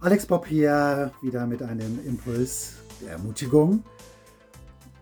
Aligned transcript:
Alex 0.00 0.26
Bob 0.26 0.46
hier 0.46 1.12
wieder 1.22 1.44
mit 1.48 1.60
einem 1.60 1.98
Impuls 2.06 2.74
der 3.02 3.14
Ermutigung. 3.14 3.82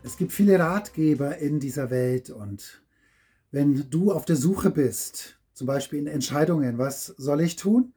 Es 0.02 0.16
gibt 0.16 0.32
viele 0.32 0.58
Ratgeber 0.58 1.36
in 1.36 1.60
dieser 1.60 1.90
Welt 1.90 2.30
und 2.30 2.82
wenn 3.50 3.90
du 3.90 4.10
auf 4.10 4.24
der 4.24 4.36
Suche 4.36 4.70
bist, 4.70 5.38
zum 5.52 5.66
Beispiel 5.66 5.98
in 5.98 6.06
Entscheidungen, 6.06 6.78
was 6.78 7.08
soll 7.18 7.42
ich 7.42 7.56
tun? 7.56 7.92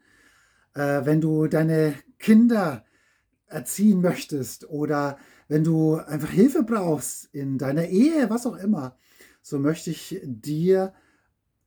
Äh, 0.74 1.06
wenn 1.06 1.22
du 1.22 1.48
deine 1.48 1.96
Kinder 2.18 2.84
erziehen 3.48 4.02
möchtest 4.02 4.70
oder 4.70 5.18
wenn 5.48 5.64
du 5.64 5.96
einfach 5.96 6.30
Hilfe 6.30 6.64
brauchst 6.64 7.34
in 7.34 7.58
deiner 7.58 7.86
Ehe, 7.86 8.30
was 8.30 8.46
auch 8.46 8.58
immer, 8.58 8.98
so 9.42 9.58
möchte 9.58 9.90
ich 9.90 10.20
dir 10.26 10.94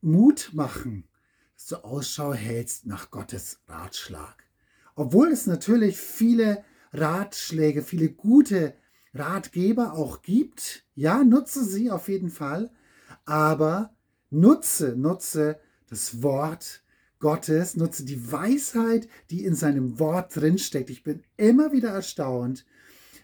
Mut 0.03 0.50
machen, 0.53 1.08
dass 1.57 1.68
du 1.68 1.76
Ausschau 1.76 2.35
hältst 2.35 2.85
nach 2.85 3.11
Gottes 3.11 3.61
Ratschlag. 3.67 4.51
Obwohl 4.95 5.29
es 5.29 5.46
natürlich 5.46 5.96
viele 5.96 6.64
Ratschläge, 6.93 7.82
viele 7.82 8.11
gute 8.11 8.75
Ratgeber 9.15 9.93
auch 9.95 10.23
gibt, 10.23 10.85
ja, 10.95 11.25
nutze 11.25 11.65
sie 11.65 11.91
auf 11.91 12.09
jeden 12.09 12.31
Fall, 12.31 12.71
aber 13.25 13.95
nutze, 14.31 14.95
nutze 14.96 15.59
das 15.89 16.23
Wort 16.23 16.82
Gottes, 17.18 17.77
nutze 17.77 18.05
die 18.05 18.32
Weisheit, 18.32 19.09
die 19.31 19.45
in 19.45 19.55
seinem 19.55 19.99
Wort 20.01 20.35
drinsteckt. 20.35 20.91
Ich 20.91 21.04
bin 21.04 21.23
immer 21.37 21.73
wieder 21.73 21.90
erstaunt, 21.90 22.67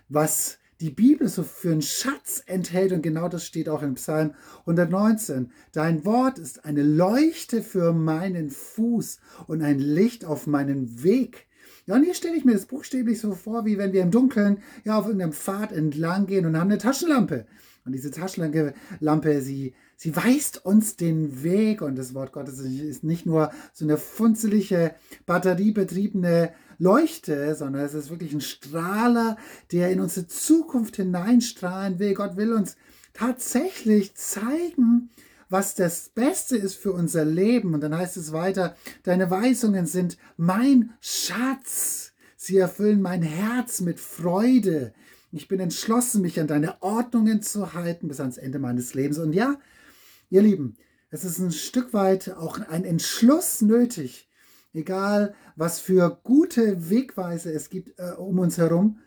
was 0.09 0.59
die 0.81 0.91
Bibel 0.91 1.29
so 1.29 1.43
für 1.43 1.73
einen 1.73 1.83
Schatz 1.83 2.43
enthält 2.47 2.93
und 2.93 3.03
genau 3.03 3.29
das 3.29 3.45
steht 3.45 3.69
auch 3.69 3.83
in 3.83 3.95
Psalm 3.95 4.35
119. 4.61 5.51
Dein 5.73 6.05
Wort 6.05 6.39
ist 6.39 6.65
eine 6.65 6.85
Leuchte 6.85 7.63
für 7.63 7.93
meinen 7.93 8.51
Fuß 8.51 9.19
und 9.49 9.63
ein 9.63 9.81
Licht 9.81 10.25
auf 10.25 10.47
meinen 10.47 11.03
Weg. 11.03 11.48
Ja, 11.89 11.95
und 11.95 12.03
hier 12.03 12.13
stelle 12.13 12.37
ich 12.37 12.45
mir 12.45 12.53
das 12.53 12.67
buchstäblich 12.67 13.19
so 13.19 13.33
vor, 13.33 13.65
wie 13.65 13.79
wenn 13.79 13.95
wir 13.95 14.03
im 14.03 14.11
Dunkeln 14.11 14.59
ja 14.85 14.99
auf 14.99 15.07
irgendeinem 15.07 15.33
Pfad 15.33 15.73
entlang 15.73 16.27
gehen 16.27 16.45
und 16.45 16.55
haben 16.55 16.69
eine 16.69 16.77
Taschenlampe. 16.77 17.47
Und 17.87 17.93
diese 17.93 18.11
Taschenlampe, 18.11 19.41
sie, 19.41 19.73
sie 19.97 20.15
weist 20.15 20.67
uns 20.67 20.97
den 20.97 21.43
Weg. 21.43 21.81
Und 21.81 21.97
das 21.97 22.13
Wort 22.13 22.33
Gottes 22.33 22.61
ist 22.61 23.05
nicht 23.05 23.25
nur 23.25 23.51
so 23.73 23.87
eine 23.87 23.97
funzelige, 23.97 24.95
batteriebetriebene 25.25 26.53
Leuchte, 26.79 27.55
sondern 27.55 27.87
es 27.87 27.95
ist 27.95 28.11
wirklich 28.11 28.35
ein 28.35 28.43
Strahler, 28.43 29.39
der 29.73 29.91
in 29.91 30.01
unsere 30.01 30.27
Zukunft 30.27 30.97
hineinstrahlen 30.97 31.99
will. 31.99 32.13
Gott 32.13 32.37
will 32.37 32.53
uns 32.53 32.77
tatsächlich 33.15 34.15
zeigen, 34.15 35.09
was 35.49 35.75
das 35.75 36.11
Beste 36.11 36.57
ist 36.57 36.77
für 36.77 36.93
unser 36.93 37.25
Leben. 37.25 37.75
Und 37.75 37.81
dann 37.81 37.97
heißt 37.97 38.17
es 38.17 38.33
weiter, 38.33 38.77
deine 39.03 39.31
Weisungen 39.31 39.87
sind 39.87 40.19
mein 40.37 40.93
Schatz. 41.01 42.13
Sie 42.37 42.59
erfüllen 42.59 43.03
mein 43.03 43.23
Herz 43.23 43.81
mit 43.81 44.01
Freude. 44.01 44.93
Ich 45.33 45.49
bin 45.49 45.61
entschlossen, 45.61 46.23
mich 46.23 46.41
an 46.41 46.47
deine 46.47 46.83
Ordnungen 46.83 47.43
zu 47.43 47.75
halten 47.75 48.09
bis 48.09 48.21
ans 48.21 48.39
Ende 48.39 48.59
meines 48.59 48.95
Lebens. 48.95 49.19
Und 49.19 49.33
ja, 49.33 49.57
ihr 50.31 50.43
Lieben, 50.43 50.77
es 51.11 51.25
ist 51.25 51.39
ein 51.39 51.53
Stück 51.53 51.93
weit 51.93 52.31
auch 52.37 52.61
ein 52.61 52.85
Entschluss 52.85 53.61
nötig, 53.63 54.29
egal 54.73 55.35
was 55.57 55.81
für 55.81 56.21
gute 56.23 56.91
Wegweise 56.91 57.51
es 57.53 57.71
gibt 57.71 57.99
äh, 57.99 58.13
um 58.13 58.39
uns 58.39 58.59
herum. 58.59 59.01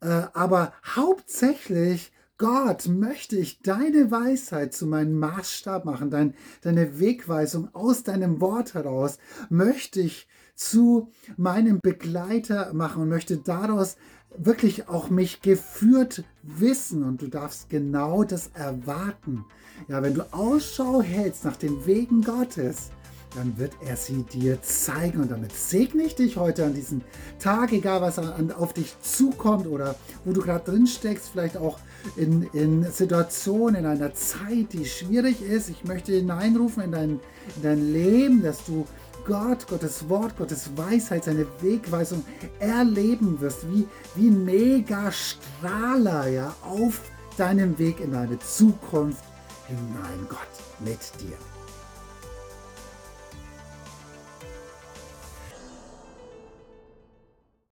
Äh, 0.00 0.08
aber 0.32 0.72
hauptsächlich 0.84 2.12
Gott, 2.38 2.86
möchte 2.86 3.36
ich 3.36 3.62
deine 3.62 4.12
Weisheit 4.12 4.72
zu 4.72 4.86
meinem 4.86 5.18
Maßstab 5.18 5.84
machen, 5.84 6.08
dein, 6.08 6.34
deine 6.62 7.00
Wegweisung 7.00 7.74
aus 7.74 8.04
deinem 8.04 8.40
Wort 8.40 8.74
heraus, 8.74 9.18
möchte 9.50 10.00
ich 10.00 10.28
zu 10.54 11.10
meinem 11.36 11.80
Begleiter 11.80 12.72
machen 12.74 13.02
und 13.02 13.08
möchte 13.08 13.38
daraus 13.38 13.96
wirklich 14.36 14.88
auch 14.88 15.10
mich 15.10 15.42
geführt 15.42 16.22
wissen 16.42 17.02
und 17.02 17.22
du 17.22 17.26
darfst 17.26 17.70
genau 17.70 18.22
das 18.22 18.50
erwarten. 18.54 19.44
Ja, 19.88 20.00
wenn 20.02 20.14
du 20.14 20.32
Ausschau 20.32 21.02
hältst 21.02 21.44
nach 21.44 21.56
den 21.56 21.86
Wegen 21.86 22.22
Gottes, 22.22 22.90
dann 23.34 23.58
wird 23.58 23.72
er 23.84 23.96
sie 23.96 24.22
dir 24.22 24.62
zeigen. 24.62 25.22
Und 25.22 25.30
damit 25.30 25.52
segne 25.52 26.04
ich 26.04 26.14
dich 26.14 26.36
heute 26.36 26.64
an 26.64 26.74
diesem 26.74 27.02
Tag, 27.38 27.72
egal 27.72 28.00
was 28.00 28.18
an, 28.18 28.52
auf 28.52 28.72
dich 28.72 28.96
zukommt 29.00 29.66
oder 29.66 29.94
wo 30.24 30.32
du 30.32 30.40
gerade 30.40 30.70
drin 30.70 30.86
steckst, 30.86 31.30
vielleicht 31.30 31.56
auch 31.56 31.78
in, 32.16 32.44
in 32.52 32.84
Situationen, 32.90 33.76
in 33.76 33.86
einer 33.86 34.14
Zeit, 34.14 34.72
die 34.72 34.84
schwierig 34.84 35.42
ist. 35.42 35.68
Ich 35.68 35.84
möchte 35.84 36.12
hineinrufen 36.12 36.84
in 36.84 36.92
dein, 36.92 37.10
in 37.10 37.62
dein 37.62 37.92
Leben, 37.92 38.42
dass 38.42 38.64
du 38.64 38.86
Gott, 39.26 39.66
Gottes 39.68 40.08
Wort, 40.08 40.36
Gottes 40.38 40.70
Weisheit, 40.76 41.24
seine 41.24 41.46
Wegweisung 41.60 42.24
erleben 42.60 43.40
wirst, 43.40 43.70
wie, 43.70 43.86
wie 44.14 44.30
Mega-Strahler 44.30 46.28
ja, 46.28 46.54
auf 46.62 47.02
deinem 47.36 47.78
Weg 47.78 48.00
in 48.00 48.12
deine 48.12 48.38
Zukunft 48.38 49.22
hinein. 49.66 50.26
Gott 50.28 50.38
mit 50.80 50.98
dir. 51.20 51.36